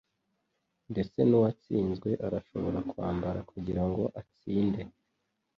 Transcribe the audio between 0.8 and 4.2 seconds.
Ndetse nuwatsinzwe arashobora kwambara kugirango